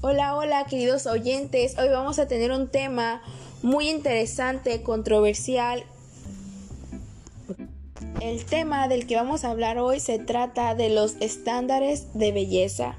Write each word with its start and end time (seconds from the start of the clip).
Hola, 0.00 0.36
hola 0.36 0.64
queridos 0.66 1.06
oyentes. 1.06 1.76
Hoy 1.76 1.88
vamos 1.88 2.20
a 2.20 2.28
tener 2.28 2.52
un 2.52 2.68
tema 2.68 3.20
muy 3.62 3.88
interesante, 3.90 4.84
controversial. 4.84 5.82
El 8.20 8.44
tema 8.44 8.86
del 8.86 9.08
que 9.08 9.16
vamos 9.16 9.42
a 9.42 9.50
hablar 9.50 9.78
hoy 9.78 9.98
se 9.98 10.20
trata 10.20 10.76
de 10.76 10.88
los 10.88 11.16
estándares 11.18 12.14
de 12.14 12.30
belleza, 12.30 12.94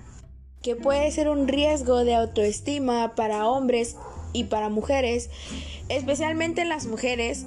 que 0.62 0.76
puede 0.76 1.10
ser 1.12 1.30
un 1.30 1.48
riesgo 1.48 2.04
de 2.04 2.16
autoestima 2.16 3.16
para 3.16 3.48
hombres 3.48 3.96
y 4.34 4.46
para 4.46 4.68
mujeres, 4.68 5.30
especialmente 5.88 6.66
las 6.66 6.86
mujeres, 6.86 7.46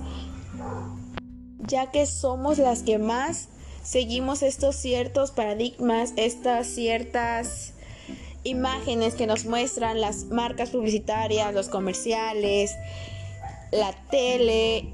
ya 1.59 1.91
que 1.91 2.07
somos 2.07 2.57
las 2.57 2.85
que 2.85 2.97
más 2.97 3.49
seguimos 3.83 4.43
estos 4.43 4.77
ciertos 4.77 5.31
paradigmas, 5.31 6.15
estas 6.17 6.69
ciertas 6.69 7.75
imágenes 8.45 9.15
que 9.15 9.27
nos 9.27 9.45
muestran 9.45 10.01
las 10.01 10.27
marcas 10.27 10.71
publicitarias, 10.71 11.55
los 11.55 11.69
comerciales, 11.69 12.73
la 13.71 13.93
tele, 14.11 14.93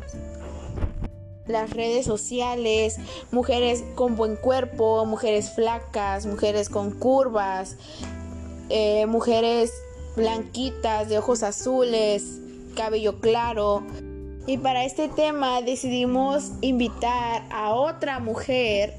las 1.46 1.70
redes 1.70 2.06
sociales, 2.06 2.96
mujeres 3.32 3.82
con 3.94 4.16
buen 4.16 4.36
cuerpo, 4.36 5.04
mujeres 5.06 5.50
flacas, 5.50 6.26
mujeres 6.26 6.68
con 6.68 6.90
curvas, 6.90 7.76
eh, 8.68 9.06
mujeres 9.06 9.72
blanquitas, 10.16 11.08
de 11.08 11.18
ojos 11.18 11.42
azules, 11.42 12.38
cabello 12.76 13.20
claro. 13.20 13.82
Y 14.48 14.56
para 14.56 14.86
este 14.86 15.08
tema 15.08 15.60
decidimos 15.60 16.52
invitar 16.62 17.44
a 17.50 17.74
otra 17.74 18.18
mujer 18.18 18.94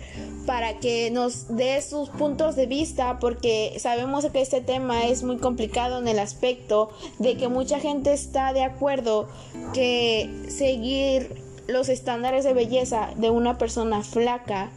para 0.45 0.77
que 0.77 1.09
nos 1.09 1.57
dé 1.57 1.81
sus 1.81 2.09
puntos 2.09 2.55
de 2.55 2.67
vista 2.67 3.17
porque 3.17 3.75
sabemos 3.79 4.27
que 4.27 4.41
este 4.41 4.61
tema 4.61 5.07
es 5.07 5.23
muy 5.23 5.37
complicado 5.37 5.97
en 5.97 6.07
el 6.07 6.19
aspecto 6.19 6.91
de 7.17 7.35
que 7.35 7.47
mucha 7.47 7.79
gente 7.79 8.13
está 8.13 8.53
de 8.53 8.63
acuerdo 8.63 9.27
que 9.73 10.29
seguir 10.49 11.41
los 11.65 11.89
estándares 11.89 12.43
de 12.43 12.53
belleza 12.53 13.09
de 13.15 13.31
una 13.31 13.57
persona 13.57 14.03
flaca 14.03 14.69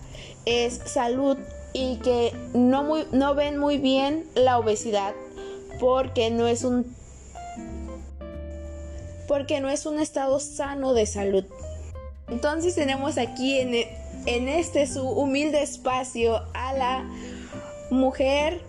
es 0.47 0.81
salud 0.87 1.37
y 1.75 1.97
que 1.97 2.33
no, 2.55 2.83
muy, 2.83 3.05
no 3.13 3.35
ven 3.35 3.59
muy 3.59 3.77
bien 3.77 4.25
la 4.35 4.59
obesidad 4.59 5.13
porque 5.81 6.31
no 6.31 6.47
es 6.47 6.65
un 6.65 6.87
porque 9.29 9.61
no 9.61 9.69
es 9.69 9.87
un 9.87 10.01
estado 10.01 10.41
sano 10.41 10.95
de 10.95 11.07
salud. 11.07 11.45
Entonces 12.29 12.75
tenemos 12.75 13.19
aquí 13.19 13.59
en, 13.59 13.75
en 14.27 14.49
este 14.49 14.87
su 14.87 15.09
humilde 15.09 15.63
espacio 15.63 16.43
a 16.55 16.73
la 16.73 17.11
mujer, 17.91 18.61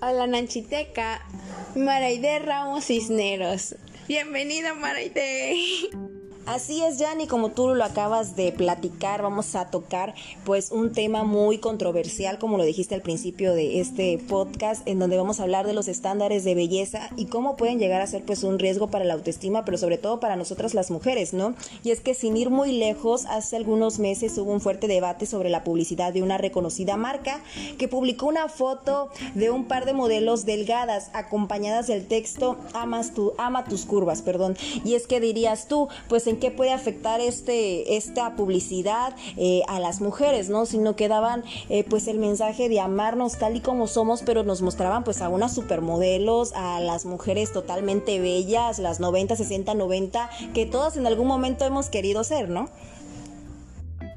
a 0.00 0.12
la 0.12 0.26
nanchiteca 0.26 1.26
Maraide 1.74 2.40
Ramos 2.40 2.86
Cisneros. 2.86 3.76
Bienvenida 4.08 4.74
Maraide. 4.74 5.56
Así 6.50 6.82
es, 6.82 6.98
Jan, 6.98 7.20
y 7.20 7.28
como 7.28 7.50
tú 7.50 7.76
lo 7.76 7.84
acabas 7.84 8.34
de 8.34 8.50
platicar, 8.50 9.22
vamos 9.22 9.54
a 9.54 9.70
tocar 9.70 10.16
pues 10.44 10.72
un 10.72 10.90
tema 10.90 11.22
muy 11.22 11.58
controversial, 11.58 12.40
como 12.40 12.58
lo 12.58 12.64
dijiste 12.64 12.96
al 12.96 13.02
principio 13.02 13.54
de 13.54 13.78
este 13.78 14.18
podcast, 14.18 14.82
en 14.88 14.98
donde 14.98 15.16
vamos 15.16 15.38
a 15.38 15.44
hablar 15.44 15.64
de 15.64 15.74
los 15.74 15.86
estándares 15.86 16.42
de 16.42 16.56
belleza 16.56 17.08
y 17.14 17.26
cómo 17.26 17.56
pueden 17.56 17.78
llegar 17.78 18.00
a 18.00 18.06
ser 18.08 18.24
pues 18.24 18.42
un 18.42 18.58
riesgo 18.58 18.88
para 18.88 19.04
la 19.04 19.14
autoestima, 19.14 19.64
pero 19.64 19.78
sobre 19.78 19.96
todo 19.96 20.18
para 20.18 20.34
nosotras 20.34 20.74
las 20.74 20.90
mujeres, 20.90 21.34
¿no? 21.34 21.54
Y 21.84 21.92
es 21.92 22.00
que 22.00 22.14
sin 22.14 22.36
ir 22.36 22.50
muy 22.50 22.72
lejos, 22.72 23.26
hace 23.26 23.54
algunos 23.54 24.00
meses 24.00 24.36
hubo 24.36 24.50
un 24.50 24.60
fuerte 24.60 24.88
debate 24.88 25.26
sobre 25.26 25.50
la 25.50 25.62
publicidad 25.62 26.12
de 26.12 26.24
una 26.24 26.36
reconocida 26.36 26.96
marca 26.96 27.44
que 27.78 27.86
publicó 27.86 28.26
una 28.26 28.48
foto 28.48 29.10
de 29.36 29.52
un 29.52 29.66
par 29.66 29.84
de 29.84 29.92
modelos 29.92 30.46
delgadas 30.46 31.10
acompañadas 31.12 31.86
del 31.86 32.08
texto 32.08 32.56
amas 32.74 33.14
tu, 33.14 33.34
ama 33.38 33.62
tus 33.66 33.84
curvas, 33.84 34.20
perdón. 34.22 34.56
Y 34.84 34.94
es 34.94 35.06
que 35.06 35.20
dirías 35.20 35.68
tú, 35.68 35.86
pues 36.08 36.26
en 36.26 36.39
qué 36.40 36.50
puede 36.50 36.72
afectar 36.72 37.20
este, 37.20 37.96
esta 37.96 38.34
publicidad 38.34 39.14
eh, 39.36 39.62
a 39.68 39.78
las 39.78 40.00
mujeres, 40.00 40.48
¿no? 40.48 40.66
Sino 40.66 40.96
que 40.96 41.08
daban 41.08 41.44
eh, 41.68 41.84
pues 41.84 42.08
el 42.08 42.18
mensaje 42.18 42.68
de 42.68 42.80
amarnos 42.80 43.38
tal 43.38 43.56
y 43.56 43.60
como 43.60 43.86
somos, 43.86 44.22
pero 44.22 44.42
nos 44.42 44.62
mostraban 44.62 45.04
pues 45.04 45.22
a 45.22 45.28
unas 45.28 45.54
supermodelos, 45.54 46.52
a 46.54 46.80
las 46.80 47.04
mujeres 47.04 47.52
totalmente 47.52 48.18
bellas, 48.18 48.78
las 48.78 48.98
90, 48.98 49.36
60, 49.36 49.74
90, 49.74 50.30
que 50.54 50.66
todas 50.66 50.96
en 50.96 51.06
algún 51.06 51.28
momento 51.28 51.64
hemos 51.64 51.88
querido 51.88 52.24
ser, 52.24 52.48
¿no? 52.48 52.68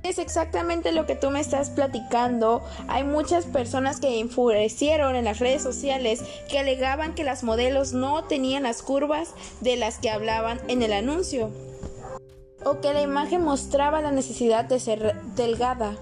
Es 0.04 0.20
exactamente 0.20 0.92
lo 0.92 1.06
que 1.06 1.16
tú 1.16 1.30
me 1.30 1.40
estás 1.40 1.70
platicando. 1.70 2.62
Hay 2.90 3.06
muchas 3.06 3.46
personas 3.46 4.02
que 4.02 4.20
enfurecieron 4.20 5.16
en 5.16 5.24
las 5.24 5.40
redes 5.40 5.62
sociales 5.62 6.22
que 6.50 6.60
alegaban 6.60 7.16
que 7.16 7.24
las 7.24 7.44
modelos 7.44 7.94
no 7.94 8.26
tenían 8.26 8.64
las 8.64 8.82
curvas 8.82 9.30
de 9.62 9.78
las 9.78 10.00
que 10.00 10.10
hablaban 10.10 10.60
en 10.68 10.82
el 10.82 10.92
anuncio 10.92 11.52
o 12.66 12.82
que 12.82 12.94
la 12.94 13.02
imagen 13.02 13.44
mostraba 13.44 14.02
la 14.02 14.12
necesidad 14.12 14.66
de 14.66 14.80
ser 14.80 15.16
delgada 15.36 15.96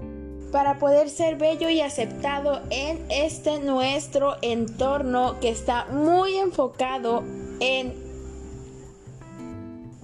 para 0.52 0.78
poder 0.78 1.08
ser 1.08 1.36
bello 1.36 1.68
y 1.70 1.80
aceptado 1.80 2.60
en 2.70 3.04
este 3.10 3.58
nuestro 3.58 4.36
entorno 4.42 5.40
que 5.40 5.48
está 5.48 5.86
muy 5.86 6.36
enfocado 6.36 7.24
en 7.60 8.02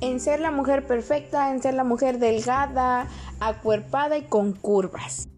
en 0.00 0.20
ser 0.20 0.38
la 0.38 0.52
mujer 0.52 0.86
perfecta, 0.86 1.50
en 1.50 1.60
ser 1.60 1.74
la 1.74 1.82
mujer 1.82 2.18
delgada, 2.20 3.08
acuerpada 3.40 4.16
y 4.16 4.22
con 4.22 4.52
curvas. 4.52 5.28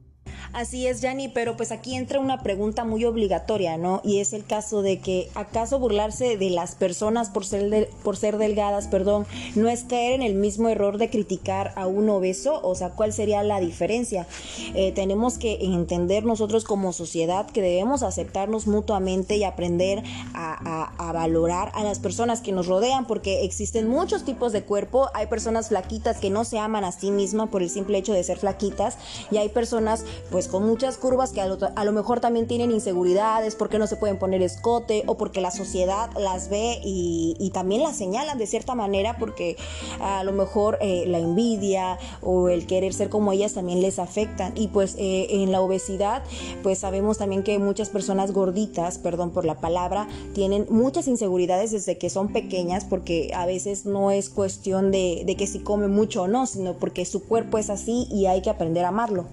Así 0.53 0.89
es, 0.89 1.01
Yanni, 1.01 1.29
pero 1.29 1.57
pues 1.57 1.71
aquí 1.71 1.95
entra 1.95 2.19
una 2.19 2.43
pregunta 2.43 2.85
muy 2.85 3.05
obligatoria, 3.05 3.77
¿no? 3.77 4.01
Y 4.03 4.19
es 4.19 4.33
el 4.33 4.45
caso 4.45 4.83
de 4.83 4.99
que, 4.99 5.31
¿acaso 5.37 5.79
burlarse 5.79 6.37
de 6.37 6.51
las 6.51 6.75
personas 6.75 7.31
por 7.31 7.47
ser, 7.47 7.89
por 8.03 8.17
ser 8.17 8.37
delgadas, 8.37 8.89
perdón, 8.89 9.27
no 9.55 9.69
es 9.69 9.85
caer 9.85 10.15
en 10.15 10.23
el 10.23 10.35
mismo 10.35 10.69
error 10.69 10.99
de 10.99 11.09
criticar 11.09 11.73
a 11.77 11.87
un 11.87 12.11
obeso? 12.11 12.61
O 12.65 12.75
sea, 12.75 12.91
¿cuál 12.91 13.13
sería 13.13 13.45
la 13.45 13.61
diferencia? 13.61 14.27
Eh, 14.75 14.91
tenemos 14.91 15.39
que 15.39 15.59
entender 15.61 16.25
nosotros 16.25 16.65
como 16.65 16.93
sociedad 16.93 17.47
que 17.49 17.63
debemos 17.63 18.03
aceptarnos 18.03 18.67
mutuamente 18.67 19.37
y 19.37 19.45
aprender 19.45 20.03
a, 20.35 20.93
a 20.99 21.13
valorar 21.13 21.71
a 21.75 21.85
las 21.85 22.01
personas 22.01 22.41
que 22.41 22.51
nos 22.51 22.67
rodean, 22.67 23.07
porque 23.07 23.45
existen 23.45 23.89
muchos 23.89 24.25
tipos 24.25 24.53
de 24.53 24.65
cuerpo. 24.65 25.11
Hay 25.15 25.29
personas 25.29 25.69
flaquitas 25.69 26.19
que 26.19 26.29
no 26.29 26.45
se 26.45 26.59
aman 26.59 26.83
a 26.83 26.91
sí 26.91 27.13
mismas 27.13 27.51
por 27.51 27.63
el 27.63 27.71
simple 27.71 27.99
hecho 27.99 28.13
de 28.13 28.25
ser 28.25 28.39
flaquitas, 28.39 28.99
y 29.31 29.37
hay 29.37 29.49
personas, 29.49 30.05
pues, 30.31 30.40
pues, 30.41 30.49
con 30.49 30.67
muchas 30.67 30.97
curvas 30.97 31.33
que 31.33 31.43
a 31.43 31.85
lo, 31.85 31.93
mejor 31.93 32.21
también 32.21 32.47
tienen 32.47 32.71
inseguridades 32.71 33.57
porque 33.57 33.79
no 33.79 33.87
se 33.87 33.97
pueden 33.97 34.19
poner 34.19 34.41
escote 34.41 35.03
o 35.07 35.19
porque 35.19 35.43
la 35.43 35.51
sociedad 35.51 36.09
las 36.19 36.49
ve 36.49 36.81
y, 36.83 37.51
también 37.53 37.83
las 37.83 37.99
señalan 37.99 38.39
de 38.39 38.47
cierta 38.47 38.75
manera 38.75 39.19
porque 39.19 39.59
a 40.01 40.25
lo 40.25 40.33
mejor 40.33 40.79
eh, 40.81 41.05
la 41.09 41.19
envidia 41.19 41.99
o 42.23 42.49
el 42.49 42.67
querer 42.67 42.95
ser 42.95 43.11
como 43.11 43.33
ellas 43.33 43.53
también 43.53 43.83
les 43.83 43.99
afectan 43.99 44.55
y 44.57 44.69
pues 44.69 44.95
eh, 44.99 45.27
en 45.43 45.53
la 45.53 45.61
obesidad 45.61 46.23
pues 46.63 46.79
sabemos 46.79 47.19
también 47.19 47.43
que 47.43 47.59
muchas 47.59 47.91
personas 47.91 48.33
gorditas, 48.33 48.97
perdón 48.97 49.33
por 49.33 49.45
la 49.45 49.57
palabra, 49.61 50.09
tienen 50.33 50.67
muchas 50.71 51.07
inseguridades 51.07 51.73
desde 51.73 51.99
que 51.99 52.09
son 52.09 52.29
pequeñas 52.33 52.87
porque 52.87 53.31
a 53.35 53.45
veces 53.45 53.85
no 53.85 54.11
es 54.11 54.31
cuestión 54.31 54.91
de, 54.91 55.25
de 55.27 55.37
que 55.37 55.47
si 55.47 55.59
come 55.59 55.89
mucho 55.89 56.23
o 56.23 56.29
no, 56.29 56.47
sino 56.47 56.79
porque 56.79 57.05
su 57.05 57.25
cuerpo 57.25 57.59
es 57.59 57.69
así 57.69 58.07
y 58.11 58.25
hay 58.25 58.41
que 58.41 58.49
aprender 58.49 58.87
a 58.87 58.89
amarlo. 58.89 59.27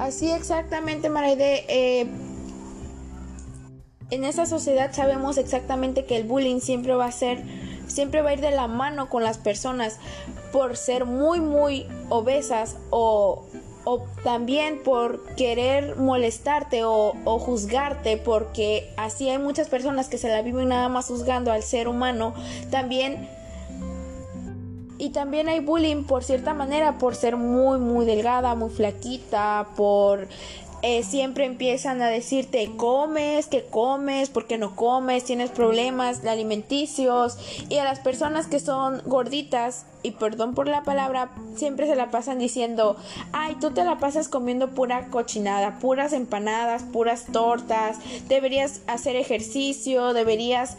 Así 0.00 0.30
exactamente, 0.30 1.10
Maraide. 1.10 1.66
Eh, 1.68 2.06
en 4.10 4.24
esta 4.24 4.46
sociedad 4.46 4.92
sabemos 4.94 5.36
exactamente 5.36 6.06
que 6.06 6.16
el 6.16 6.24
bullying 6.24 6.60
siempre 6.60 6.94
va 6.94 7.04
a 7.04 7.12
ser, 7.12 7.44
siempre 7.86 8.22
va 8.22 8.30
a 8.30 8.32
ir 8.32 8.40
de 8.40 8.50
la 8.50 8.66
mano 8.66 9.10
con 9.10 9.22
las 9.22 9.36
personas 9.36 9.98
por 10.54 10.78
ser 10.78 11.04
muy, 11.04 11.40
muy 11.40 11.86
obesas 12.08 12.78
o, 12.88 13.44
o 13.84 14.06
también 14.24 14.82
por 14.82 15.22
querer 15.34 15.96
molestarte 15.96 16.82
o, 16.82 17.12
o, 17.26 17.38
juzgarte, 17.38 18.16
porque 18.16 18.94
así 18.96 19.28
hay 19.28 19.36
muchas 19.36 19.68
personas 19.68 20.08
que 20.08 20.16
se 20.16 20.28
la 20.28 20.40
viven 20.40 20.68
nada 20.68 20.88
más 20.88 21.08
juzgando 21.08 21.52
al 21.52 21.62
ser 21.62 21.88
humano. 21.88 22.32
También 22.70 23.28
y 25.00 25.10
también 25.10 25.48
hay 25.48 25.60
bullying 25.60 26.04
por 26.04 26.22
cierta 26.22 26.52
manera, 26.52 26.98
por 26.98 27.14
ser 27.14 27.36
muy, 27.36 27.78
muy 27.78 28.04
delgada, 28.04 28.54
muy 28.54 28.68
flaquita, 28.68 29.68
por 29.74 30.28
eh, 30.82 31.02
siempre 31.02 31.44
empiezan 31.44 32.00
a 32.00 32.08
decirte 32.08 32.70
comes, 32.76 33.46
que 33.48 33.64
comes, 33.64 34.30
porque 34.30 34.56
no 34.56 34.76
comes, 34.76 35.24
tienes 35.24 35.50
problemas 35.50 36.24
alimenticios 36.24 37.36
y 37.68 37.76
a 37.76 37.84
las 37.84 38.00
personas 38.00 38.46
que 38.46 38.60
son 38.60 39.02
gorditas 39.04 39.84
y 40.02 40.12
perdón 40.12 40.54
por 40.54 40.68
la 40.68 40.82
palabra 40.82 41.32
siempre 41.54 41.86
se 41.86 41.96
la 41.96 42.10
pasan 42.10 42.38
diciendo 42.38 42.96
ay 43.32 43.56
tú 43.60 43.72
te 43.72 43.84
la 43.84 43.98
pasas 43.98 44.30
comiendo 44.30 44.70
pura 44.70 45.08
cochinada, 45.08 45.78
puras 45.80 46.14
empanadas, 46.14 46.82
puras 46.84 47.26
tortas, 47.30 47.98
deberías 48.28 48.80
hacer 48.86 49.16
ejercicio, 49.16 50.14
deberías 50.14 50.78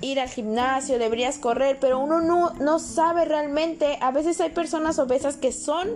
ir 0.00 0.20
al 0.20 0.28
gimnasio, 0.28 0.98
deberías 0.98 1.38
correr, 1.38 1.78
pero 1.80 1.98
uno 1.98 2.20
no, 2.20 2.50
no 2.54 2.78
sabe 2.78 3.24
realmente. 3.24 3.98
A 4.00 4.10
veces 4.10 4.40
hay 4.40 4.50
personas 4.50 4.98
obesas 4.98 5.36
que 5.36 5.52
son 5.52 5.88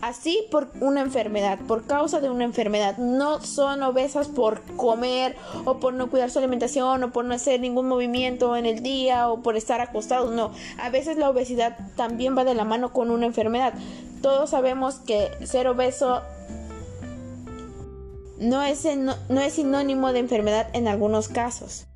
así 0.00 0.46
por 0.50 0.70
una 0.80 1.00
enfermedad, 1.00 1.58
por 1.66 1.84
causa 1.86 2.20
de 2.20 2.30
una 2.30 2.44
enfermedad. 2.44 2.96
No 2.98 3.40
son 3.40 3.82
obesas 3.82 4.28
por 4.28 4.62
comer 4.76 5.36
o 5.64 5.78
por 5.80 5.94
no 5.94 6.10
cuidar 6.10 6.30
su 6.30 6.38
alimentación 6.38 7.02
o 7.02 7.12
por 7.12 7.24
no 7.24 7.34
hacer 7.34 7.60
ningún 7.60 7.88
movimiento 7.88 8.56
en 8.56 8.66
el 8.66 8.82
día 8.82 9.28
o 9.28 9.42
por 9.42 9.56
estar 9.56 9.80
acostados. 9.80 10.32
No, 10.32 10.52
a 10.78 10.90
veces 10.90 11.16
la 11.16 11.30
obesidad 11.30 11.76
también 11.96 12.36
va 12.36 12.44
de 12.44 12.54
la 12.54 12.64
mano 12.64 12.92
con 12.92 13.10
una 13.10 13.26
enfermedad. 13.26 13.74
Todos 14.22 14.50
sabemos 14.50 14.96
que 14.96 15.30
ser 15.44 15.66
obeso 15.66 16.22
no 18.38 18.62
es, 18.62 18.86
no 18.96 19.40
es 19.40 19.52
sinónimo 19.52 20.12
de 20.12 20.20
enfermedad 20.20 20.68
en 20.72 20.86
algunos 20.86 21.28
casos. 21.28 21.87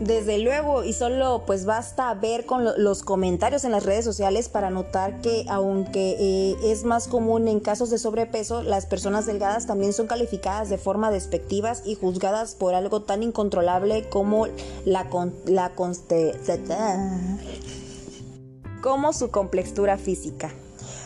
Desde 0.00 0.38
luego, 0.38 0.84
y 0.84 0.92
solo 0.92 1.44
pues 1.46 1.64
basta 1.64 2.12
ver 2.12 2.44
con 2.44 2.64
los 2.76 3.02
comentarios 3.02 3.64
en 3.64 3.72
las 3.72 3.86
redes 3.86 4.04
sociales 4.04 4.50
para 4.50 4.68
notar 4.68 5.22
que 5.22 5.46
aunque 5.48 6.16
eh, 6.18 6.56
es 6.64 6.84
más 6.84 7.08
común 7.08 7.48
en 7.48 7.60
casos 7.60 7.88
de 7.88 7.96
sobrepeso, 7.96 8.62
las 8.62 8.84
personas 8.84 9.24
delgadas 9.24 9.66
también 9.66 9.94
son 9.94 10.06
calificadas 10.06 10.68
de 10.68 10.76
forma 10.76 11.10
despectivas 11.10 11.82
y 11.86 11.94
juzgadas 11.94 12.54
por 12.54 12.74
algo 12.74 13.02
tan 13.02 13.22
incontrolable 13.22 14.06
como 14.10 14.48
la, 14.84 15.06
la 15.46 15.72
como 18.82 19.12
su 19.14 19.30
complexura 19.30 19.96
física. 19.96 20.52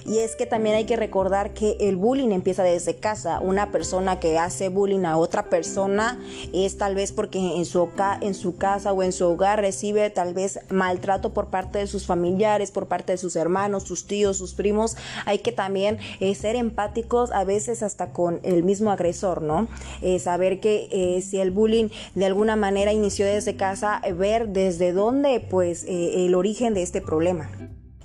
Y 0.06 0.18
es 0.18 0.36
que 0.36 0.46
también 0.46 0.76
hay 0.76 0.84
que 0.84 0.96
recordar 0.96 1.52
que 1.52 1.76
el 1.80 1.96
bullying 1.96 2.30
empieza 2.30 2.62
desde 2.62 2.96
casa. 2.96 3.40
Una 3.40 3.70
persona 3.70 4.18
que 4.20 4.38
hace 4.38 4.68
bullying 4.68 5.04
a 5.04 5.16
otra 5.16 5.48
persona 5.48 6.18
es 6.52 6.78
tal 6.78 6.94
vez 6.94 7.12
porque 7.12 7.38
en 7.38 7.64
su, 7.64 7.88
en 8.20 8.34
su 8.34 8.56
casa 8.56 8.92
o 8.92 9.02
en 9.02 9.12
su 9.12 9.26
hogar 9.26 9.60
recibe 9.60 10.10
tal 10.10 10.34
vez 10.34 10.60
maltrato 10.70 11.32
por 11.32 11.48
parte 11.48 11.78
de 11.78 11.86
sus 11.86 12.06
familiares, 12.06 12.70
por 12.70 12.86
parte 12.86 13.12
de 13.12 13.18
sus 13.18 13.36
hermanos, 13.36 13.84
sus 13.84 14.06
tíos, 14.06 14.36
sus 14.36 14.54
primos. 14.54 14.96
Hay 15.26 15.38
que 15.38 15.52
también 15.52 15.98
eh, 16.20 16.34
ser 16.34 16.56
empáticos 16.56 17.30
a 17.32 17.44
veces 17.44 17.82
hasta 17.82 18.12
con 18.12 18.40
el 18.42 18.62
mismo 18.62 18.90
agresor, 18.90 19.42
¿no? 19.42 19.68
Eh, 20.02 20.18
saber 20.18 20.60
que 20.60 20.88
eh, 20.90 21.22
si 21.22 21.38
el 21.38 21.50
bullying 21.50 21.88
de 22.14 22.26
alguna 22.26 22.56
manera 22.56 22.92
inició 22.92 23.26
desde 23.26 23.56
casa, 23.56 24.00
ver 24.16 24.48
desde 24.48 24.92
dónde 24.92 25.40
pues 25.40 25.84
el 25.88 26.34
origen 26.34 26.74
de 26.74 26.82
este 26.82 27.00
problema. 27.00 27.50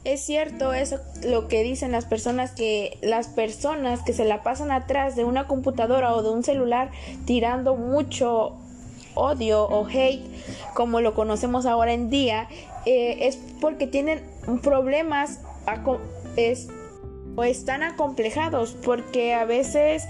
Es 0.06 0.22
cierto 0.22 0.72
eso 0.72 1.00
lo 1.24 1.48
que 1.48 1.64
dicen 1.64 1.92
las 1.92 2.06
personas 2.06 2.52
que 2.52 3.00
las 3.02 3.28
personas 3.28 4.04
que 4.04 4.14
se 4.14 4.24
la 4.24 4.44
pasan 4.44 4.72
atrás 4.72 5.16
de 5.16 5.24
una 5.24 5.48
computadora 5.48 6.14
o 6.14 6.22
de 6.22 6.30
un 6.30 6.44
celular 6.44 6.92
tirando 7.26 7.76
mucho 7.76 8.56
odio 9.16 9.64
o 9.64 9.88
hate 9.88 10.22
como 10.76 11.02
lo 11.02 11.16
conocemos 11.16 11.66
ahora 11.66 11.94
en 11.94 12.12
día 12.12 12.48
eh, 12.86 13.18
es 13.22 13.40
porque 13.60 13.88
tienen 13.88 14.22
problemas 14.62 15.40
o 17.36 17.44
están 17.44 17.82
acomplejados 17.82 18.78
porque 18.86 19.34
a 19.34 19.46
veces 19.46 20.04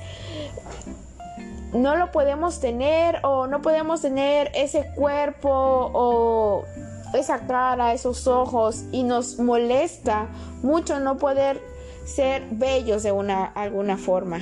no 1.72 1.96
lo 1.96 2.12
podemos 2.12 2.60
tener 2.60 3.20
o 3.24 3.48
no 3.48 3.62
podemos 3.62 4.02
tener 4.02 4.52
ese 4.56 4.88
cuerpo 4.96 5.50
o 5.52 6.66
esa 7.14 7.48
cara, 7.48 7.94
esos 7.94 8.28
ojos 8.28 8.84
y 8.92 9.04
nos 9.04 9.40
molesta 9.40 10.28
mucho 10.64 11.00
no 11.00 11.18
poder 11.18 11.62
ser 12.06 12.48
bellos 12.52 13.04
de 13.04 13.12
una 13.12 13.46
alguna 13.46 13.98
forma. 13.98 14.40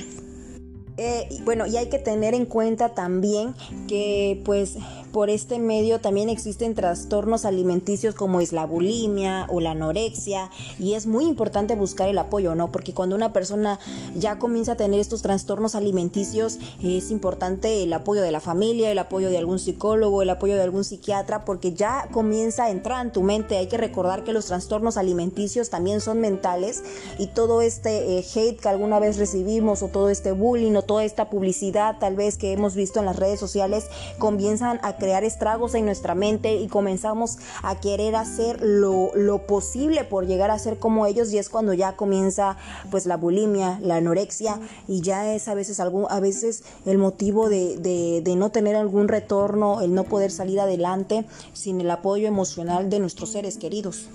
Eh, 0.96 1.28
bueno, 1.44 1.66
y 1.66 1.76
hay 1.76 1.88
que 1.88 1.98
tener 1.98 2.34
en 2.34 2.46
cuenta 2.46 2.90
también 2.90 3.54
que 3.88 4.40
pues 4.44 4.76
por 5.14 5.30
este 5.30 5.60
medio 5.60 6.00
también 6.00 6.28
existen 6.28 6.74
trastornos 6.74 7.44
alimenticios 7.44 8.16
como 8.16 8.40
es 8.40 8.52
la 8.52 8.66
bulimia 8.66 9.46
o 9.48 9.60
la 9.60 9.70
anorexia 9.70 10.50
y 10.80 10.94
es 10.94 11.06
muy 11.06 11.26
importante 11.26 11.76
buscar 11.76 12.08
el 12.08 12.18
apoyo, 12.18 12.56
¿no? 12.56 12.72
Porque 12.72 12.94
cuando 12.94 13.14
una 13.14 13.32
persona 13.32 13.78
ya 14.16 14.40
comienza 14.40 14.72
a 14.72 14.76
tener 14.76 14.98
estos 14.98 15.22
trastornos 15.22 15.76
alimenticios 15.76 16.58
es 16.82 17.12
importante 17.12 17.84
el 17.84 17.92
apoyo 17.92 18.22
de 18.22 18.32
la 18.32 18.40
familia, 18.40 18.90
el 18.90 18.98
apoyo 18.98 19.30
de 19.30 19.38
algún 19.38 19.60
psicólogo, 19.60 20.20
el 20.20 20.30
apoyo 20.30 20.56
de 20.56 20.62
algún 20.62 20.82
psiquiatra 20.82 21.44
porque 21.44 21.74
ya 21.74 22.08
comienza 22.10 22.64
a 22.64 22.70
entrar 22.70 23.06
en 23.06 23.12
tu 23.12 23.22
mente. 23.22 23.56
Hay 23.56 23.68
que 23.68 23.78
recordar 23.78 24.24
que 24.24 24.32
los 24.32 24.46
trastornos 24.46 24.96
alimenticios 24.96 25.70
también 25.70 26.00
son 26.00 26.20
mentales 26.20 26.82
y 27.20 27.28
todo 27.28 27.62
este 27.62 28.18
eh, 28.18 28.24
hate 28.34 28.58
que 28.58 28.68
alguna 28.68 28.98
vez 28.98 29.16
recibimos 29.16 29.84
o 29.84 29.86
todo 29.86 30.10
este 30.10 30.32
bullying 30.32 30.74
o 30.74 30.82
toda 30.82 31.04
esta 31.04 31.30
publicidad 31.30 31.98
tal 32.00 32.16
vez 32.16 32.36
que 32.36 32.50
hemos 32.50 32.74
visto 32.74 32.98
en 32.98 33.06
las 33.06 33.14
redes 33.14 33.38
sociales 33.38 33.86
comienzan 34.18 34.80
a 34.82 34.96
crear 35.04 35.22
estragos 35.22 35.74
en 35.74 35.84
nuestra 35.84 36.14
mente 36.14 36.54
y 36.56 36.66
comenzamos 36.66 37.36
a 37.62 37.78
querer 37.78 38.16
hacer 38.16 38.60
lo, 38.62 39.12
posible 39.46 40.04
por 40.04 40.26
llegar 40.26 40.50
a 40.50 40.58
ser 40.58 40.78
como 40.78 41.04
ellos 41.04 41.30
y 41.30 41.36
es 41.36 41.50
cuando 41.50 41.74
ya 41.74 41.94
comienza 41.94 42.56
pues 42.90 43.04
la 43.04 43.18
bulimia, 43.18 43.78
la 43.82 43.96
anorexia 43.96 44.58
y 44.88 45.02
ya 45.02 45.34
es 45.34 45.46
a 45.48 45.54
veces 45.54 45.78
algún, 45.78 46.06
a 46.08 46.20
veces 46.20 46.64
el 46.86 46.96
motivo 46.96 47.50
de, 47.50 47.76
de 48.24 48.36
no 48.36 48.48
tener 48.50 48.76
algún 48.76 49.08
retorno, 49.08 49.82
el 49.82 49.92
no 49.92 50.04
poder 50.04 50.30
salir 50.30 50.58
adelante 50.58 51.26
sin 51.52 51.82
el 51.82 51.90
apoyo 51.90 52.26
emocional 52.26 52.88
de 52.88 53.00
nuestros 53.00 53.32
seres 53.32 53.58
queridos 53.58 54.08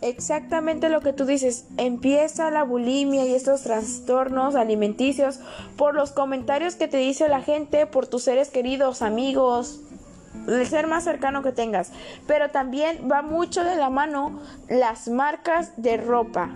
exactamente 0.00 0.88
lo 0.88 1.00
que 1.00 1.12
tú 1.12 1.24
dices. 1.24 1.66
Empieza 1.76 2.50
la 2.50 2.62
bulimia 2.62 3.24
y 3.26 3.34
estos 3.34 3.62
trastornos 3.62 4.54
alimenticios 4.54 5.40
por 5.76 5.94
los 5.94 6.12
comentarios 6.12 6.76
que 6.76 6.88
te 6.88 6.98
dice 6.98 7.28
la 7.28 7.42
gente, 7.42 7.86
por 7.86 8.06
tus 8.06 8.22
seres 8.22 8.50
queridos, 8.50 9.02
amigos, 9.02 9.80
el 10.46 10.66
ser 10.66 10.86
más 10.86 11.04
cercano 11.04 11.42
que 11.42 11.52
tengas. 11.52 11.90
Pero 12.26 12.50
también 12.50 13.08
va 13.10 13.22
mucho 13.22 13.64
de 13.64 13.76
la 13.76 13.90
mano 13.90 14.40
las 14.68 15.08
marcas 15.08 15.72
de 15.76 15.96
ropa. 15.96 16.50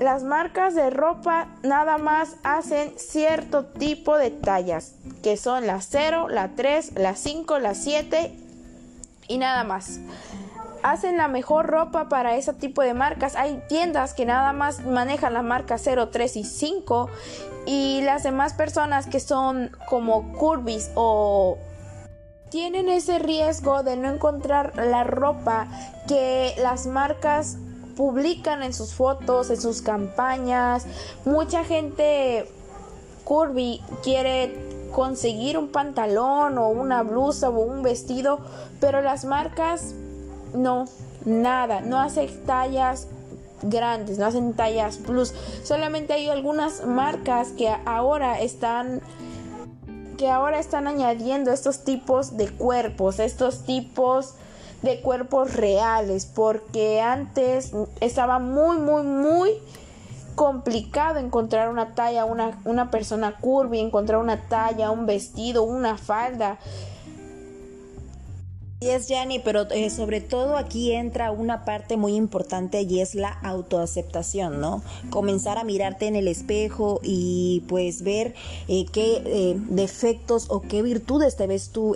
Las 0.00 0.24
marcas 0.24 0.74
de 0.74 0.90
ropa 0.90 1.48
nada 1.62 1.96
más 1.96 2.36
hacen 2.42 2.92
cierto 2.98 3.64
tipo 3.64 4.18
de 4.18 4.30
tallas, 4.30 4.94
que 5.22 5.36
son 5.36 5.66
la 5.66 5.80
0, 5.80 6.28
la 6.28 6.48
3, 6.54 6.92
la 6.96 7.14
5, 7.14 7.58
la 7.58 7.74
7 7.74 8.36
y 9.28 9.38
nada 9.38 9.64
más. 9.64 10.00
Hacen 10.82 11.16
la 11.16 11.28
mejor 11.28 11.66
ropa 11.66 12.08
para 12.08 12.36
ese 12.36 12.52
tipo 12.52 12.82
de 12.82 12.92
marcas. 12.92 13.36
Hay 13.36 13.62
tiendas 13.68 14.12
que 14.12 14.26
nada 14.26 14.52
más 14.52 14.84
manejan 14.84 15.32
la 15.32 15.42
marca 15.42 15.78
0, 15.78 16.10
3 16.10 16.36
y 16.36 16.44
5 16.44 17.08
y 17.64 18.02
las 18.02 18.22
demás 18.22 18.52
personas 18.52 19.06
que 19.06 19.18
son 19.18 19.70
como 19.88 20.32
curvis 20.34 20.90
o 20.94 21.58
tienen 22.50 22.88
ese 22.88 23.18
riesgo 23.18 23.82
de 23.82 23.96
no 23.96 24.08
encontrar 24.08 24.72
la 24.76 25.04
ropa 25.04 25.66
que 26.06 26.54
las 26.58 26.86
marcas 26.86 27.58
publican 27.96 28.62
en 28.62 28.72
sus 28.72 28.94
fotos, 28.94 29.50
en 29.50 29.60
sus 29.60 29.82
campañas. 29.82 30.86
Mucha 31.24 31.64
gente 31.64 32.48
curvy 33.24 33.82
quiere 34.02 34.54
conseguir 34.94 35.58
un 35.58 35.68
pantalón 35.68 36.58
o 36.58 36.68
una 36.68 37.02
blusa 37.02 37.48
o 37.48 37.60
un 37.60 37.82
vestido, 37.82 38.38
pero 38.80 39.02
las 39.02 39.24
marcas 39.24 39.94
no, 40.54 40.84
nada, 41.24 41.80
no 41.80 41.98
hacen 41.98 42.28
tallas 42.46 43.08
grandes, 43.62 44.18
no 44.18 44.26
hacen 44.26 44.54
tallas 44.54 44.98
plus. 44.98 45.34
Solamente 45.64 46.12
hay 46.12 46.28
algunas 46.28 46.86
marcas 46.86 47.48
que 47.48 47.74
ahora 47.84 48.40
están 48.40 49.00
que 50.16 50.30
ahora 50.30 50.58
están 50.58 50.86
añadiendo 50.86 51.52
estos 51.52 51.84
tipos 51.84 52.36
de 52.36 52.48
cuerpos, 52.48 53.18
estos 53.18 53.64
tipos 53.64 54.34
de 54.82 55.00
cuerpos 55.00 55.54
reales, 55.54 56.26
porque 56.26 57.00
antes 57.00 57.72
estaba 58.00 58.38
muy, 58.38 58.78
muy, 58.78 59.02
muy 59.02 59.50
complicado 60.34 61.18
encontrar 61.18 61.68
una 61.70 61.94
talla, 61.94 62.24
una, 62.24 62.58
una 62.64 62.90
persona 62.90 63.36
curvy, 63.40 63.80
encontrar 63.80 64.20
una 64.20 64.48
talla, 64.48 64.90
un 64.90 65.06
vestido, 65.06 65.62
una 65.62 65.96
falda. 65.96 66.58
Y 68.78 68.88
es 68.88 69.08
Yanni, 69.08 69.38
pero 69.38 69.62
eh, 69.70 69.88
sobre 69.88 70.20
todo 70.20 70.58
aquí 70.58 70.92
entra 70.92 71.30
una 71.30 71.64
parte 71.64 71.96
muy 71.96 72.14
importante 72.14 72.82
y 72.82 73.00
es 73.00 73.14
la 73.14 73.30
autoaceptación, 73.30 74.60
¿no? 74.60 74.82
Comenzar 75.08 75.56
a 75.56 75.64
mirarte 75.64 76.08
en 76.08 76.14
el 76.14 76.28
espejo 76.28 77.00
y 77.02 77.64
pues 77.68 78.02
ver 78.02 78.34
eh, 78.68 78.84
qué 78.92 79.22
eh, 79.24 79.56
defectos 79.70 80.48
o 80.50 80.60
qué 80.60 80.82
virtudes 80.82 81.36
te 81.36 81.46
ves 81.46 81.70
tú 81.70 81.94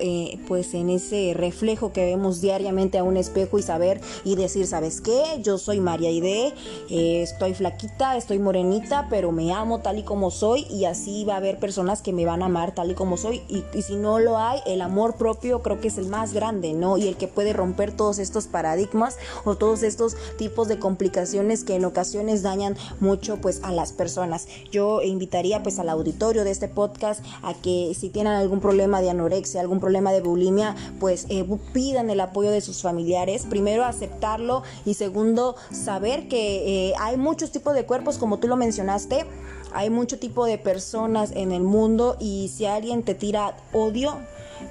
pues 0.48 0.72
en 0.72 0.88
ese 0.88 1.32
reflejo 1.34 1.92
que 1.92 2.06
vemos 2.06 2.40
diariamente 2.40 2.96
a 2.96 3.04
un 3.04 3.18
espejo 3.18 3.58
y 3.58 3.62
saber 3.62 4.00
y 4.24 4.36
decir, 4.36 4.66
¿sabes 4.66 5.02
qué? 5.02 5.22
Yo 5.42 5.58
soy 5.58 5.80
María 5.80 6.10
Ide, 6.10 6.54
estoy 6.88 7.52
flaquita, 7.52 8.16
estoy 8.16 8.38
morenita, 8.38 9.06
pero 9.10 9.32
me 9.32 9.52
amo 9.52 9.80
tal 9.80 9.98
y 9.98 10.02
como 10.02 10.30
soy 10.30 10.66
y 10.70 10.86
así 10.86 11.24
va 11.24 11.34
a 11.34 11.38
haber 11.38 11.58
personas 11.58 12.00
que 12.00 12.14
me 12.14 12.24
van 12.24 12.42
a 12.42 12.46
amar 12.46 12.72
tal 12.74 12.90
y 12.90 12.94
como 12.94 13.18
soy 13.18 13.42
y, 13.48 13.64
y 13.74 13.82
si 13.82 13.96
no 13.96 14.18
lo 14.18 14.38
hay, 14.38 14.60
el 14.66 14.80
amor 14.80 15.16
propio 15.16 15.60
creo 15.60 15.78
que 15.80 15.88
es 15.88 15.98
el 15.98 16.06
más 16.06 16.32
grande. 16.32 16.69
¿No? 16.74 16.96
Y 16.96 17.08
el 17.08 17.16
que 17.16 17.28
puede 17.28 17.52
romper 17.52 17.92
todos 17.92 18.18
estos 18.18 18.46
paradigmas 18.46 19.16
o 19.44 19.56
todos 19.56 19.82
estos 19.82 20.16
tipos 20.36 20.68
de 20.68 20.78
complicaciones 20.78 21.64
que 21.64 21.74
en 21.74 21.84
ocasiones 21.84 22.42
dañan 22.42 22.76
mucho 23.00 23.38
pues 23.38 23.60
a 23.62 23.72
las 23.72 23.92
personas. 23.92 24.46
Yo 24.70 25.02
invitaría 25.02 25.62
pues 25.62 25.78
al 25.78 25.88
auditorio 25.88 26.44
de 26.44 26.50
este 26.50 26.68
podcast 26.68 27.24
a 27.42 27.54
que 27.54 27.92
si 27.98 28.10
tienen 28.10 28.34
algún 28.34 28.60
problema 28.60 29.00
de 29.00 29.10
anorexia, 29.10 29.60
algún 29.60 29.80
problema 29.80 30.12
de 30.12 30.20
bulimia, 30.20 30.76
pues 30.98 31.26
eh, 31.28 31.44
pidan 31.72 32.10
el 32.10 32.20
apoyo 32.20 32.50
de 32.50 32.60
sus 32.60 32.82
familiares. 32.82 33.46
Primero 33.48 33.84
aceptarlo 33.84 34.62
y 34.84 34.94
segundo 34.94 35.56
saber 35.72 36.28
que 36.28 36.90
eh, 36.90 36.94
hay 37.00 37.16
muchos 37.16 37.50
tipos 37.50 37.74
de 37.74 37.84
cuerpos 37.86 38.18
como 38.18 38.38
tú 38.38 38.48
lo 38.48 38.56
mencionaste 38.56 39.26
hay 39.72 39.90
mucho 39.90 40.18
tipo 40.18 40.46
de 40.46 40.58
personas 40.58 41.32
en 41.34 41.52
el 41.52 41.62
mundo 41.62 42.16
y 42.18 42.50
si 42.54 42.66
alguien 42.66 43.02
te 43.02 43.14
tira 43.14 43.56
odio, 43.72 44.18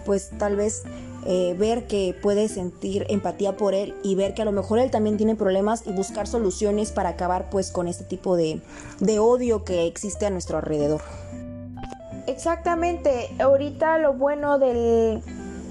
pues 0.06 0.30
tal 0.38 0.56
vez 0.56 0.84
eh, 1.32 1.56
ver 1.60 1.86
que 1.86 2.16
puedes 2.20 2.54
sentir 2.54 3.06
empatía 3.08 3.56
por 3.56 3.76
él 3.76 3.94
y 4.02 4.16
ver 4.16 4.34
que 4.34 4.42
a 4.42 4.46
lo 4.46 4.52
mejor 4.52 4.80
él 4.80 4.90
también 4.90 5.16
tiene 5.16 5.36
problemas 5.36 5.84
y 5.86 5.92
buscar 5.92 6.26
soluciones 6.26 6.92
para 6.92 7.10
acabar 7.10 7.52
pues 7.52 7.70
con 7.70 7.88
este 7.88 8.04
tipo 8.04 8.36
de, 8.36 8.62
de 9.00 9.20
odio 9.20 9.64
que 9.64 9.86
existe 9.86 10.26
a 10.26 10.32
nuestro 10.32 10.58
alrededor. 10.58 11.02
Exactamente, 12.26 13.30
ahorita 13.40 14.00
lo 14.00 14.14
bueno 14.14 14.58
del, 14.58 15.22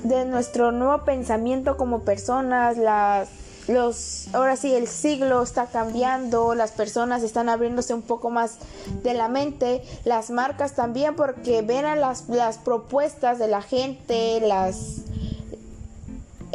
de 0.05 0.25
nuestro 0.27 0.71
nuevo 0.71 1.05
pensamiento 1.05 1.77
como 1.77 2.03
personas, 2.03 2.77
las 2.79 3.29
los 3.67 4.29
ahora 4.33 4.57
sí 4.57 4.73
el 4.73 4.87
siglo 4.87 5.43
está 5.43 5.67
cambiando, 5.67 6.55
las 6.55 6.71
personas 6.71 7.23
están 7.23 7.49
abriéndose 7.49 7.95
un 7.95 8.03
poco 8.03 8.31
más 8.31 8.59
de 9.03 9.13
la 9.13 9.29
mente, 9.29 9.83
las 10.05 10.31
marcas 10.31 10.75
también 10.75 11.17
porque 11.17 11.63
ven 11.63 11.85
a 11.85 11.95
las, 11.95 12.29
las 12.29 12.59
propuestas 12.59 13.39
de 13.39 13.49
la 13.49 13.61
gente, 13.61 14.41
las 14.41 15.03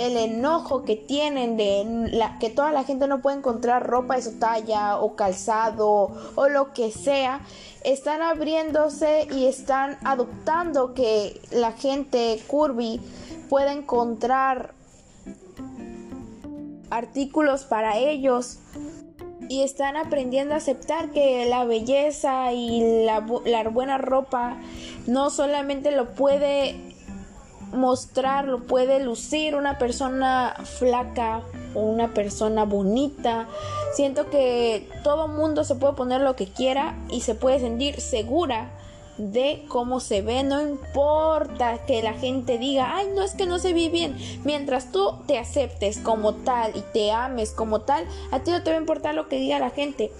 el 0.07 0.17
enojo 0.17 0.83
que 0.83 0.95
tienen 0.95 1.57
de 1.57 2.09
la, 2.11 2.37
que 2.39 2.49
toda 2.49 2.71
la 2.71 2.83
gente 2.83 3.07
no 3.07 3.21
puede 3.21 3.37
encontrar 3.37 3.87
ropa 3.87 4.15
de 4.15 4.21
su 4.21 4.39
talla 4.39 4.99
o 4.99 5.15
calzado 5.15 6.11
o 6.35 6.49
lo 6.49 6.73
que 6.73 6.91
sea, 6.91 7.41
están 7.83 8.21
abriéndose 8.21 9.27
y 9.31 9.45
están 9.45 9.97
adoptando 10.03 10.93
que 10.93 11.41
la 11.51 11.71
gente 11.73 12.41
curvy 12.47 13.01
pueda 13.49 13.73
encontrar 13.73 14.73
artículos 16.89 17.63
para 17.63 17.97
ellos 17.97 18.59
y 19.49 19.63
están 19.63 19.97
aprendiendo 19.97 20.53
a 20.53 20.57
aceptar 20.57 21.11
que 21.11 21.45
la 21.45 21.65
belleza 21.65 22.53
y 22.53 23.05
la, 23.05 23.19
buena 23.19 23.97
ropa 23.97 24.57
no 25.07 25.29
solamente 25.29 25.91
lo 25.91 26.13
puede 26.13 26.92
mostrar, 27.73 28.45
lo 28.45 28.63
puede 28.63 29.03
lucir 29.03 29.55
una 29.55 29.77
persona 29.77 30.55
flaca 30.63 31.41
o 31.73 31.81
una 31.81 32.13
persona 32.13 32.65
bonita. 32.65 33.47
Siento 33.95 34.29
que 34.29 34.89
todo 35.03 35.27
mundo 35.27 35.63
se 35.63 35.75
puede 35.75 35.93
poner 35.93 36.21
lo 36.21 36.35
que 36.35 36.47
quiera 36.47 36.95
y 37.09 37.21
se 37.21 37.35
puede 37.35 37.59
sentir 37.59 37.99
segura 37.99 38.71
de 39.17 39.65
cómo 39.67 39.99
se 39.99 40.21
ve, 40.21 40.43
no 40.43 40.61
importa 40.61 41.85
que 41.85 42.01
la 42.01 42.13
gente 42.13 42.57
diga, 42.57 42.95
ay, 42.95 43.09
no 43.13 43.21
es 43.21 43.35
que 43.35 43.45
no 43.45 43.59
se 43.59 43.73
ve 43.73 43.89
bien, 43.89 44.17
mientras 44.43 44.91
tú 44.91 45.19
te 45.27 45.37
aceptes 45.37 45.99
como 45.99 46.33
tal 46.33 46.75
y 46.75 46.81
te 46.93 47.11
ames 47.11 47.51
como 47.51 47.81
tal, 47.81 48.05
a 48.31 48.39
ti 48.39 48.51
no 48.51 48.63
te 48.63 48.71
va 48.71 48.77
a 48.77 48.79
importar 48.79 49.13
lo 49.13 49.27
que 49.27 49.37
diga 49.37 49.59
la 49.59 49.69
gente. 49.69 50.11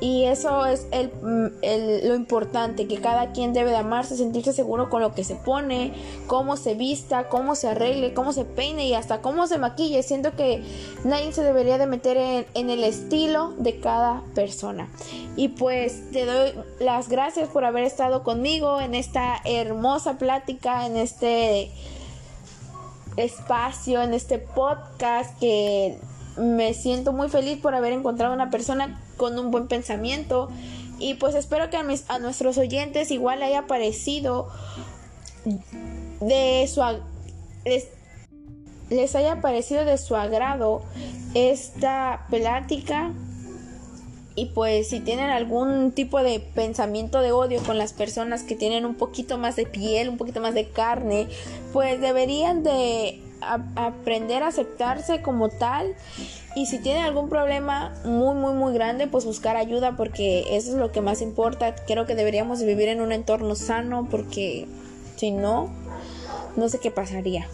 Y 0.00 0.24
eso 0.24 0.64
es 0.64 0.86
mm, 0.90 1.46
el, 1.60 2.08
lo 2.08 2.14
importante, 2.14 2.86
que 2.86 3.00
cada 3.00 3.32
quien 3.32 3.52
debe 3.52 3.70
de 3.70 3.76
amarse, 3.76 4.16
sentirse 4.16 4.54
seguro 4.54 4.88
con 4.88 5.02
lo 5.02 5.14
que 5.14 5.24
se 5.24 5.34
pone, 5.34 5.92
cómo 6.26 6.56
se 6.56 6.74
vista, 6.74 7.28
cómo 7.28 7.54
se 7.54 7.68
arregle, 7.68 8.14
cómo 8.14 8.32
se 8.32 8.46
peine 8.46 8.86
y 8.86 8.94
hasta 8.94 9.20
cómo 9.20 9.46
se 9.46 9.58
maquille. 9.58 10.02
Siento 10.02 10.34
que 10.36 10.62
nadie 11.04 11.32
se 11.32 11.42
debería 11.42 11.76
de 11.76 11.86
meter 11.86 12.16
en, 12.16 12.46
en 12.54 12.70
el 12.70 12.82
estilo 12.82 13.52
de 13.58 13.78
cada 13.78 14.22
persona. 14.34 14.88
Y 15.36 15.48
pues 15.48 16.10
te 16.12 16.24
doy 16.24 16.52
las 16.78 17.10
gracias 17.10 17.50
por 17.50 17.66
haber 17.66 17.84
estado 17.84 18.22
conmigo 18.22 18.80
en 18.80 18.94
esta 18.94 19.36
hermosa 19.44 20.16
plática, 20.16 20.86
en 20.86 20.96
este 20.96 21.70
espacio, 23.16 24.00
en 24.00 24.14
este 24.14 24.38
podcast 24.38 25.38
que 25.38 25.98
me 26.36 26.74
siento 26.74 27.12
muy 27.12 27.28
feliz 27.28 27.58
por 27.58 27.74
haber 27.74 27.92
encontrado 27.92 28.34
una 28.34 28.50
persona 28.50 29.00
con 29.16 29.38
un 29.38 29.50
buen 29.50 29.68
pensamiento. 29.68 30.48
Y 30.98 31.14
pues 31.14 31.34
espero 31.34 31.70
que 31.70 31.76
a, 31.76 31.84
a 32.08 32.18
nuestros 32.18 32.58
oyentes 32.58 33.10
igual 33.10 33.42
haya 33.42 33.66
parecido 33.66 34.48
de 36.20 36.68
su 36.68 36.82
les, 37.64 37.88
les 38.90 39.14
haya 39.14 39.40
parecido 39.40 39.84
de 39.84 39.96
su 39.98 40.16
agrado 40.16 40.82
esta 41.34 42.26
plática 42.28 43.12
y 44.34 44.46
pues 44.46 44.88
si 44.88 45.00
tienen 45.00 45.30
algún 45.30 45.92
tipo 45.92 46.22
de 46.22 46.40
pensamiento 46.40 47.20
de 47.20 47.32
odio 47.32 47.62
con 47.62 47.78
las 47.78 47.92
personas 47.92 48.42
que 48.42 48.54
tienen 48.54 48.84
un 48.84 48.94
poquito 48.94 49.38
más 49.38 49.56
de 49.56 49.66
piel, 49.66 50.08
un 50.08 50.16
poquito 50.16 50.40
más 50.40 50.54
de 50.54 50.68
carne, 50.68 51.28
pues 51.72 52.00
deberían 52.00 52.62
de 52.62 53.20
aprender 53.40 54.42
a 54.42 54.48
aceptarse 54.48 55.22
como 55.22 55.48
tal. 55.48 55.94
Y 56.56 56.66
si 56.66 56.78
tienen 56.78 57.04
algún 57.04 57.28
problema 57.28 57.92
muy 58.04 58.34
muy 58.34 58.52
muy 58.54 58.74
grande 58.74 59.06
pues 59.06 59.24
buscar 59.24 59.56
ayuda 59.56 59.96
porque 59.96 60.56
eso 60.56 60.72
es 60.72 60.76
lo 60.76 60.92
que 60.92 61.00
más 61.00 61.22
importa. 61.22 61.74
Creo 61.86 62.06
que 62.06 62.14
deberíamos 62.14 62.62
vivir 62.62 62.88
en 62.88 63.00
un 63.00 63.12
entorno 63.12 63.54
sano 63.54 64.08
porque 64.10 64.66
si 65.16 65.30
no 65.30 65.70
no 66.56 66.68
sé 66.68 66.78
qué 66.78 66.90
pasaría 66.90 67.46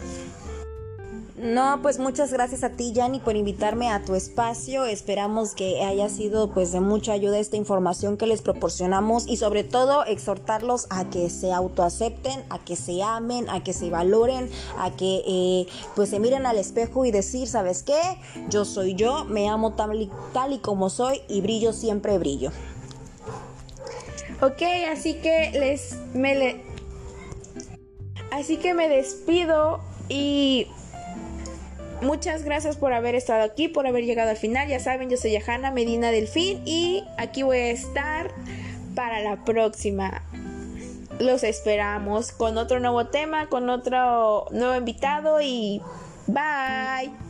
no, 1.37 1.83
pues 1.83 1.99
muchas 1.99 2.33
gracias 2.33 2.63
a 2.63 2.71
ti, 2.71 2.93
Yanni, 2.93 3.19
por 3.19 3.35
invitarme 3.35 3.91
a 3.91 4.03
tu 4.03 4.15
espacio. 4.15 4.85
Esperamos 4.85 5.53
que 5.53 5.83
haya 5.83 6.09
sido 6.09 6.51
pues 6.51 6.71
de 6.71 6.79
mucha 6.79 7.13
ayuda 7.13 7.37
esta 7.37 7.57
información 7.57 8.17
que 8.17 8.25
les 8.25 8.41
proporcionamos 8.41 9.27
y 9.27 9.37
sobre 9.37 9.63
todo 9.63 10.03
exhortarlos 10.05 10.87
a 10.89 11.11
que 11.11 11.29
se 11.29 11.53
autoacepten, 11.53 12.43
a 12.49 12.57
que 12.57 12.75
se 12.75 13.03
amen, 13.03 13.47
a 13.51 13.63
que 13.63 13.73
se 13.73 13.91
valoren, 13.91 14.49
a 14.79 14.89
que 14.89 15.21
eh, 15.27 15.67
pues 15.95 16.09
se 16.09 16.19
miren 16.19 16.47
al 16.47 16.57
espejo 16.57 17.05
y 17.05 17.11
decir, 17.11 17.47
¿sabes 17.47 17.83
qué? 17.83 18.01
Yo 18.49 18.65
soy 18.65 18.95
yo, 18.95 19.23
me 19.25 19.47
amo 19.47 19.73
tal 19.73 20.01
y, 20.01 20.09
tal 20.33 20.53
y 20.53 20.57
como 20.57 20.89
soy 20.89 21.21
y 21.27 21.41
brillo 21.41 21.71
siempre 21.71 22.17
brillo. 22.17 22.51
Ok, 24.41 24.63
así 24.91 25.15
que 25.15 25.51
les 25.53 25.97
me 26.15 26.33
le, 26.33 26.61
así 28.31 28.57
que 28.57 28.73
me 28.73 28.89
despido 28.89 29.79
y 30.09 30.67
Muchas 32.01 32.43
gracias 32.43 32.77
por 32.77 32.93
haber 32.93 33.15
estado 33.15 33.43
aquí, 33.43 33.67
por 33.67 33.87
haber 33.87 34.05
llegado 34.05 34.29
al 34.29 34.37
final. 34.37 34.67
Ya 34.67 34.79
saben, 34.79 35.09
yo 35.09 35.17
soy 35.17 35.31
Yahana 35.31 35.71
Medina 35.71 36.11
Delfín 36.11 36.61
y 36.65 37.03
aquí 37.17 37.43
voy 37.43 37.57
a 37.57 37.71
estar 37.71 38.31
para 38.95 39.21
la 39.21 39.43
próxima. 39.43 40.23
Los 41.19 41.43
esperamos 41.43 42.31
con 42.31 42.57
otro 42.57 42.79
nuevo 42.79 43.07
tema, 43.07 43.47
con 43.49 43.69
otro 43.69 44.45
nuevo 44.51 44.75
invitado 44.75 45.41
y 45.41 45.81
bye. 46.27 47.26